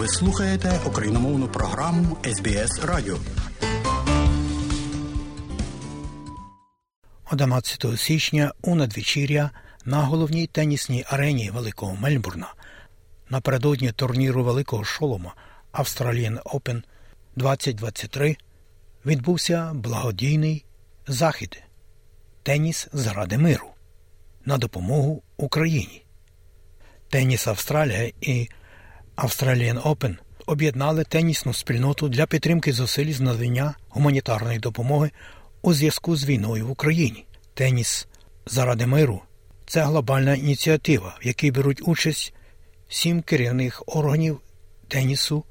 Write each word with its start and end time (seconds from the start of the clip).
Ви 0.00 0.08
слухаєте 0.08 0.80
україномовну 0.86 1.48
програму 1.48 2.16
СБС 2.24 2.84
Радіо. 2.84 3.18
11 7.32 8.00
січня 8.00 8.52
у 8.62 8.74
надвечір'я 8.74 9.50
на 9.84 10.02
головній 10.02 10.46
тенісній 10.46 11.04
арені 11.08 11.50
Великого 11.50 11.96
Мельбурна 11.96 12.54
напередодні 13.28 13.92
турніру 13.92 14.44
Великого 14.44 14.84
Шолома 14.84 15.34
Australian 15.72 16.42
Open 16.42 16.82
2023 17.36 18.36
відбувся 19.06 19.70
благодійний 19.74 20.64
захід 21.06 21.62
Теніс 22.42 22.88
заради 22.92 23.38
миру 23.38 23.66
на 24.44 24.58
допомогу 24.58 25.22
Україні. 25.36 26.04
Теніс 27.08 27.46
Австралія 27.46 28.12
і 28.20 28.48
Australian 29.20 29.82
Open 29.82 30.16
об'єднали 30.46 31.04
тенісну 31.04 31.54
спільноту 31.54 32.08
для 32.08 32.26
підтримки 32.26 32.72
зусиль 32.72 33.12
з 33.12 33.20
надання 33.20 33.74
гуманітарної 33.88 34.58
допомоги 34.58 35.10
у 35.62 35.74
зв'язку 35.74 36.16
з 36.16 36.24
війною 36.24 36.66
в 36.66 36.70
Україні. 36.70 37.24
Теніс 37.54 38.08
заради 38.46 38.86
миру 38.86 39.22
це 39.66 39.82
глобальна 39.82 40.34
ініціатива, 40.34 41.18
в 41.22 41.26
якій 41.26 41.50
беруть 41.50 41.88
участь 41.88 42.34
сім 42.88 43.22
керівних 43.22 43.82
органів 43.86 44.40
тенісу, 44.88 45.44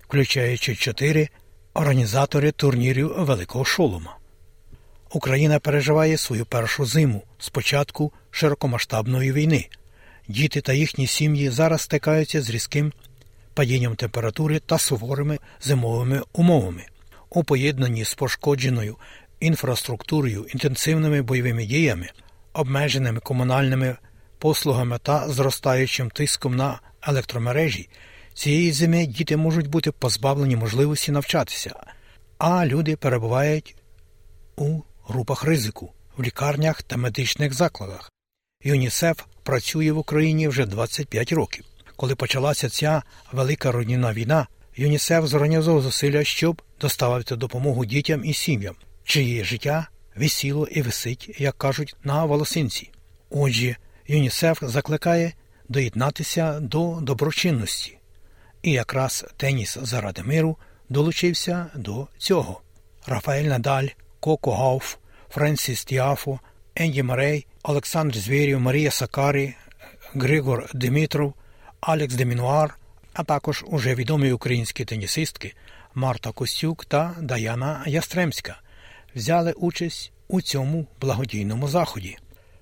включаючи 0.00 0.74
чотири 0.74 1.28
організатори 1.74 2.52
турнірів 2.52 3.14
Великого 3.18 3.64
Шолома. 3.64 4.16
Україна 5.12 5.58
переживає 5.58 6.18
свою 6.18 6.46
першу 6.46 6.84
зиму 6.84 7.22
з 7.38 7.48
початку 7.48 8.12
широкомасштабної 8.30 9.32
війни. 9.32 9.68
Діти 10.32 10.60
та 10.60 10.72
їхні 10.72 11.06
сім'ї 11.06 11.50
зараз 11.50 11.80
стикаються 11.80 12.42
з 12.42 12.50
різким 12.50 12.92
падінням 13.54 13.96
температури 13.96 14.58
та 14.58 14.78
суворими 14.78 15.38
зимовими 15.60 16.22
умовами. 16.32 16.86
У 17.30 17.44
поєднанні 17.44 18.04
з 18.04 18.14
пошкодженою 18.14 18.96
інфраструктурою, 19.40 20.46
інтенсивними 20.54 21.22
бойовими 21.22 21.66
діями, 21.66 22.08
обмеженими 22.52 23.20
комунальними 23.20 23.96
послугами 24.38 24.98
та 25.02 25.28
зростаючим 25.28 26.10
тиском 26.10 26.56
на 26.56 26.80
електромережі, 27.02 27.88
цієї 28.34 28.72
зими 28.72 29.06
діти 29.06 29.36
можуть 29.36 29.66
бути 29.66 29.92
позбавлені 29.92 30.56
можливості 30.56 31.12
навчатися, 31.12 31.74
а 32.38 32.66
люди 32.66 32.96
перебувають 32.96 33.76
у 34.56 34.80
групах 35.08 35.44
ризику 35.44 35.92
в 36.16 36.22
лікарнях 36.22 36.82
та 36.82 36.96
медичних 36.96 37.52
закладах. 37.52 38.12
ЮНІСЕФ 38.64 39.24
працює 39.42 39.92
в 39.92 39.98
Україні 39.98 40.48
вже 40.48 40.66
25 40.66 41.32
років. 41.32 41.64
Коли 41.96 42.14
почалася 42.14 42.68
ця 42.68 43.02
велика 43.32 43.72
руйнівна 43.72 44.12
війна, 44.12 44.46
ЮНІСЕФ 44.76 45.26
зорганізував 45.26 45.82
зусилля, 45.82 46.24
щоб 46.24 46.62
доставити 46.80 47.36
допомогу 47.36 47.84
дітям 47.84 48.24
і 48.24 48.34
сім'ям, 48.34 48.74
чиє 49.04 49.44
життя 49.44 49.88
висіло 50.16 50.66
і 50.66 50.82
висить, 50.82 51.36
як 51.38 51.58
кажуть, 51.58 51.96
на 52.04 52.24
волосинці. 52.24 52.90
Отже, 53.30 53.76
ЮНІСЕФ 54.06 54.58
закликає 54.62 55.32
доєднатися 55.68 56.60
до 56.60 56.98
доброчинності. 57.02 57.98
І 58.62 58.70
якраз 58.70 59.24
теніс 59.36 59.78
заради 59.82 60.22
миру 60.22 60.56
долучився 60.88 61.66
до 61.74 62.06
цього. 62.18 62.60
Рафаель 63.06 63.44
Надаль, 63.44 63.86
Коко 64.20 64.52
Гауф, 64.52 64.96
Френсіс 65.30 65.84
Тіафо, 65.84 66.40
Енді 66.74 67.02
Марей, 67.02 67.46
Олександр 67.62 68.18
Звєрєв, 68.18 68.60
Марія 68.60 68.90
Сакарі, 68.90 69.54
Григор 70.14 70.70
Димитров, 70.74 71.34
Алекс 71.80 72.14
Де 72.14 72.28
Мінаур, 72.28 72.78
а 73.12 73.24
також 73.24 73.64
уже 73.66 73.94
відомі 73.94 74.32
українські 74.32 74.84
тенісистки 74.84 75.54
Марта 75.94 76.32
Костюк 76.32 76.84
та 76.84 77.16
Даяна 77.20 77.84
Ястремська 77.86 78.60
взяли 79.14 79.52
участь 79.52 80.12
у 80.28 80.40
цьому 80.40 80.86
благодійному 81.00 81.68
заході. 81.68 82.18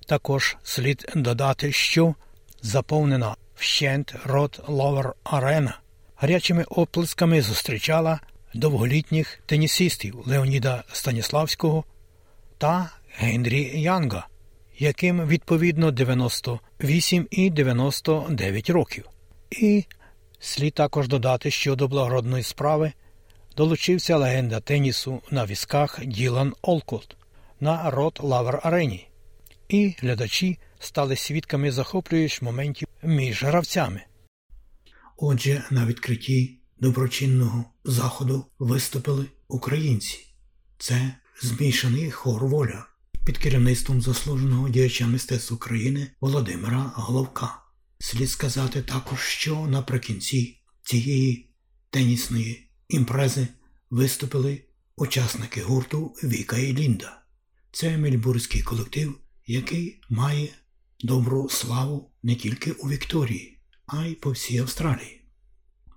Також 0.07 0.57
слід 0.63 1.13
додати, 1.15 1.73
що 1.73 2.15
заповнена 2.63 3.37
вщент 3.57 4.15
Род 4.25 4.61
Лейвер 4.69 5.15
Арена 5.25 5.79
гарячими 6.17 6.65
оплесками 6.65 7.43
зустрічала 7.43 8.21
довголітніх 8.55 9.41
тенісистів 9.47 10.23
Леоніда 10.27 10.85
Станіславського 10.93 11.85
та 12.59 12.91
Генрі 13.17 13.81
Янга, 13.81 14.27
яким 14.79 15.27
відповідно 15.27 15.91
98 15.91 17.29
і 17.31 17.51
99 17.51 18.71
років. 18.71 19.05
І 19.51 19.85
слід 20.41 20.75
також 20.75 21.09
додати, 21.09 21.51
що 21.51 21.77
до 21.77 21.89
благородної 21.89 22.43
справи 22.43 22.93
долучився 23.57 24.17
легенда 24.17 24.61
тенісу 24.61 25.23
на 25.31 25.47
візках 25.47 26.07
Ділан 26.07 26.55
Олкот 26.63 27.17
на 27.61 27.91
Род 27.91 28.21
Лейвер 28.23 28.61
Арені, 28.63 29.09
і 29.69 29.95
глядачі 29.99 30.59
стали 30.79 31.17
свідками 31.17 31.73
захоплюючих 31.73 32.43
моментів 32.43 32.89
між 33.03 33.45
гравцями. 33.45 34.03
Отже, 35.17 35.65
на 35.71 35.87
відкритті 35.87 36.59
доброчинного 36.79 37.65
заходу 37.85 38.47
виступили 38.59 39.27
українці. 39.49 40.19
Це 40.79 41.15
змішаний 41.43 42.11
хор 42.11 42.47
воля 42.47 42.87
під 43.25 43.39
керівництвом 43.39 44.03
заслуженого 44.03 44.69
діяча 44.69 45.07
мистецтв 45.07 45.55
України 45.55 46.11
Володимира 46.21 46.93
Головка. 46.95 47.63
Слід 47.99 48.31
сказати 48.31 48.83
також, 48.83 49.21
що 49.21 49.67
наприкінці 49.67 50.61
цієї 50.83 51.51
тенісної 51.91 52.71
імпрези 52.89 53.49
виступили 53.91 54.63
учасники 54.97 55.63
гурту 55.63 56.15
Віка 56.25 56.59
і 56.59 56.73
Лінда. 56.73 57.23
Це 57.73 57.99
мельбурзький 57.99 58.63
колектив, 58.63 59.15
який 59.47 60.01
має 60.09 60.49
добру 61.01 61.49
славу 61.49 62.11
не 62.23 62.35
тільки 62.35 62.73
у 62.73 62.89
Вікторії, 62.89 63.59
а 63.87 64.05
й 64.05 64.15
по 64.15 64.31
всій 64.31 64.59
Австралії. 64.59 65.25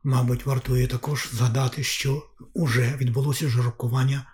Мабуть, 0.03 0.45
вартує 0.45 0.88
також 0.88 1.29
згадати, 1.33 1.83
що 1.83 2.29
уже 2.53 2.97
відбулося 2.97 3.50
жеребкування 3.50 4.28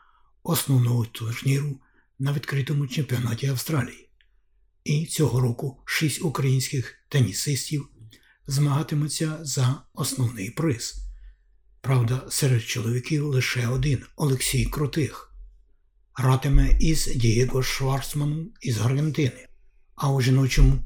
основного 0.44 1.06
турніру 1.06 1.80
на 2.19 2.34
відкритому 2.34 2.88
чемпіонаті 2.88 3.47
Австралії. 3.47 4.09
І 4.84 5.06
цього 5.06 5.40
року 5.40 5.81
шість 5.85 6.22
українських 6.22 6.96
тенісистів 7.09 7.90
змагатимуться 8.47 9.38
за 9.41 9.81
основний 9.94 10.50
приз. 10.50 10.96
Правда, 11.81 12.25
серед 12.30 12.63
чоловіків 12.63 13.25
лише 13.25 13.68
один 13.68 14.03
Олексій 14.16 14.66
Крутих. 14.66 15.34
Гратиме 16.13 16.78
із 16.80 17.07
Дієго 17.16 17.63
Шварцманом 17.63 18.51
із 18.62 18.81
Аргентини. 18.81 19.47
А 19.96 20.12
у 20.12 20.22
жіночому 20.22 20.80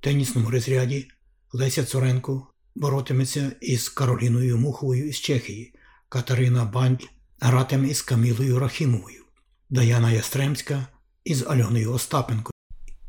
тенісному 0.00 0.50
розряді 0.50 1.08
Леся 1.52 1.84
Цуренко 1.84 2.46
боротиметься 2.74 3.52
із 3.60 3.88
Кароліною 3.88 4.58
Муховою 4.58 5.08
із 5.08 5.16
Чехії, 5.16 5.74
Катерина 6.08 6.64
Бандль 6.64 7.04
гратиме 7.40 7.88
із 7.88 8.02
Камілою 8.02 8.58
Рахімовою, 8.58 9.24
Даяна 9.72 10.10
Ястремська 10.10 10.86
із 11.24 11.42
Альоною 11.42 11.92
Остапенко 11.92 12.52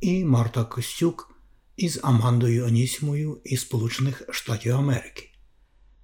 і 0.01 0.25
Марта 0.25 0.63
Костюк 0.63 1.35
із 1.77 1.99
Амандою 2.03 2.67
Анісімою 2.67 3.41
із 3.44 3.61
Сполучених 3.61 4.22
Штатів 4.31 4.75
Америки. 4.75 5.29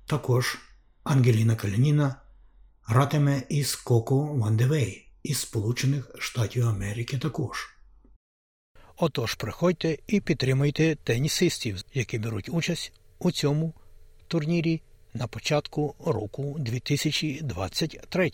Також 0.05 0.57
Ангеліна 1.03 1.55
Калініна 1.55 2.15
гратиме 2.83 3.43
із 3.49 3.75
Коко 3.75 4.33
Вандевей 4.33 5.11
із 5.23 5.37
Сполучених 5.37 6.11
Штатів 6.19 6.67
Америки 6.67 7.17
також. 7.17 7.69
Отож, 8.95 9.35
приходьте 9.35 9.97
і 10.07 10.21
підтримуйте 10.21 10.95
тенісистів, 10.95 11.83
які 11.93 12.19
беруть 12.19 12.49
участь 12.49 12.93
у 13.19 13.31
цьому 13.31 13.73
турнірі 14.27 14.81
на 15.13 15.27
початку 15.27 15.95
року 16.05 16.55
2023. 16.59 18.31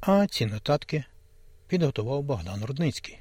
А 0.00 0.26
ці 0.26 0.46
нотатки 0.46 1.04
підготував 1.68 2.22
Богдан 2.22 2.64
Рудницький. 2.64 3.18